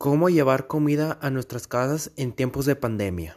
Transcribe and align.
¿Cómo 0.00 0.28
llevar 0.28 0.68
comida 0.68 1.18
a 1.20 1.28
nuestras 1.28 1.66
casas 1.66 2.12
en 2.14 2.30
tiempos 2.30 2.66
de 2.66 2.76
pandemia? 2.76 3.36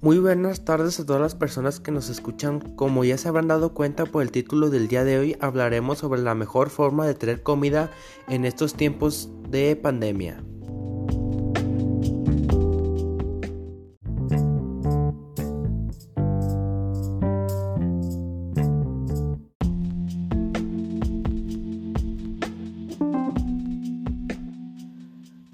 Muy 0.00 0.20
buenas 0.20 0.64
tardes 0.64 1.00
a 1.00 1.04
todas 1.04 1.20
las 1.20 1.34
personas 1.34 1.80
que 1.80 1.90
nos 1.90 2.08
escuchan. 2.08 2.60
Como 2.76 3.02
ya 3.02 3.18
se 3.18 3.26
habrán 3.26 3.48
dado 3.48 3.74
cuenta 3.74 4.06
por 4.06 4.22
el 4.22 4.30
título 4.30 4.70
del 4.70 4.86
día 4.86 5.02
de 5.02 5.18
hoy, 5.18 5.36
hablaremos 5.40 5.98
sobre 5.98 6.22
la 6.22 6.36
mejor 6.36 6.70
forma 6.70 7.08
de 7.08 7.14
tener 7.14 7.42
comida 7.42 7.90
en 8.28 8.44
estos 8.44 8.74
tiempos 8.74 9.30
de 9.48 9.74
pandemia. 9.74 10.44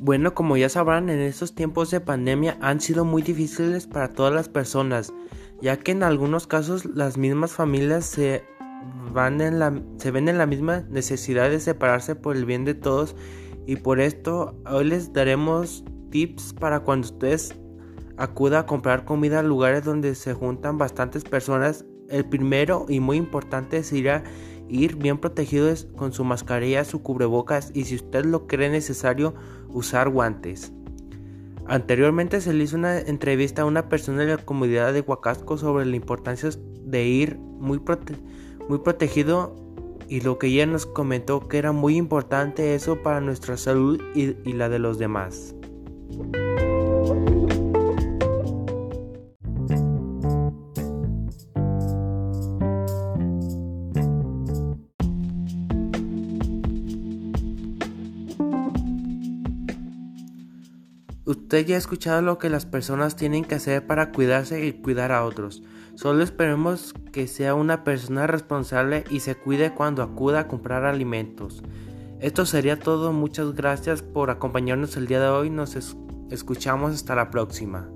Bueno, 0.02 0.32
como 0.32 0.56
ya 0.56 0.70
sabrán, 0.70 1.10
en 1.10 1.20
estos 1.20 1.54
tiempos 1.54 1.90
de 1.90 2.00
pandemia 2.00 2.56
han 2.62 2.80
sido 2.80 3.04
muy 3.04 3.20
difíciles 3.20 3.86
para 3.86 4.14
todas 4.14 4.32
las 4.32 4.48
personas, 4.48 5.12
ya 5.60 5.76
que 5.76 5.92
en 5.92 6.02
algunos 6.02 6.46
casos 6.46 6.86
las 6.86 7.18
mismas 7.18 7.52
familias 7.52 8.06
se, 8.06 8.42
la, 9.14 9.70
ven 10.10 10.28
en 10.30 10.38
la 10.38 10.46
misma 10.46 10.86
necesidad 10.88 11.50
de 11.50 11.60
separarse 11.60 12.14
por 12.14 12.34
el 12.34 12.46
bien 12.46 12.64
de 12.64 12.72
todos 12.72 13.14
y 13.66 13.76
por 13.76 14.00
esto 14.00 14.56
hoy 14.70 14.86
les 14.86 15.12
daremos 15.12 15.84
tips 16.10 16.54
para 16.54 16.80
cuando 16.80 17.08
ustedes 17.08 17.54
acuda 18.16 18.60
a 18.60 18.66
comprar 18.66 19.04
comida 19.04 19.40
a 19.40 19.42
lugares 19.42 19.84
donde 19.84 20.14
se 20.14 20.32
juntan 20.32 20.78
bastantes 20.78 21.24
personas. 21.24 21.84
El 22.08 22.24
primero 22.24 22.86
y 22.88 23.00
muy 23.00 23.18
importante 23.18 23.76
es 23.76 23.92
ir 23.92 24.08
a 24.08 24.24
ir 24.70 24.96
bien 24.96 25.18
protegidos 25.18 25.88
con 25.96 26.12
su 26.12 26.24
mascarilla, 26.24 26.84
su 26.84 27.02
cubrebocas 27.02 27.70
y 27.74 27.84
si 27.84 27.96
usted 27.96 28.24
lo 28.24 28.46
cree 28.46 28.70
necesario, 28.70 29.34
usar 29.68 30.08
guantes. 30.08 30.72
Anteriormente 31.66 32.40
se 32.40 32.52
le 32.52 32.64
hizo 32.64 32.76
una 32.76 32.98
entrevista 32.98 33.62
a 33.62 33.64
una 33.64 33.88
persona 33.88 34.22
de 34.22 34.36
la 34.36 34.44
comunidad 34.44 34.92
de 34.92 35.02
Huacasco 35.02 35.56
sobre 35.56 35.86
la 35.86 35.96
importancia 35.96 36.50
de 36.84 37.04
ir 37.04 37.36
muy, 37.38 37.80
muy 38.68 38.78
protegido 38.78 39.54
y 40.08 40.20
lo 40.20 40.38
que 40.38 40.48
ella 40.48 40.66
nos 40.66 40.86
comentó 40.86 41.46
que 41.46 41.58
era 41.58 41.70
muy 41.70 41.96
importante 41.96 42.74
eso 42.74 43.02
para 43.02 43.20
nuestra 43.20 43.56
salud 43.56 44.00
y 44.14 44.52
la 44.52 44.68
de 44.68 44.80
los 44.80 44.98
demás. 44.98 45.54
Usted 61.30 61.64
ya 61.64 61.76
ha 61.76 61.78
escuchado 61.78 62.22
lo 62.22 62.38
que 62.38 62.50
las 62.50 62.66
personas 62.66 63.14
tienen 63.14 63.44
que 63.44 63.54
hacer 63.54 63.86
para 63.86 64.10
cuidarse 64.10 64.66
y 64.66 64.72
cuidar 64.72 65.12
a 65.12 65.24
otros. 65.24 65.62
Solo 65.94 66.24
esperemos 66.24 66.92
que 67.12 67.28
sea 67.28 67.54
una 67.54 67.84
persona 67.84 68.26
responsable 68.26 69.04
y 69.10 69.20
se 69.20 69.36
cuide 69.36 69.72
cuando 69.72 70.02
acuda 70.02 70.40
a 70.40 70.48
comprar 70.48 70.84
alimentos. 70.84 71.62
Esto 72.18 72.46
sería 72.46 72.80
todo. 72.80 73.12
Muchas 73.12 73.54
gracias 73.54 74.02
por 74.02 74.30
acompañarnos 74.30 74.96
el 74.96 75.06
día 75.06 75.20
de 75.20 75.28
hoy. 75.28 75.50
Nos 75.50 75.78
escuchamos 76.30 76.94
hasta 76.94 77.14
la 77.14 77.30
próxima. 77.30 77.88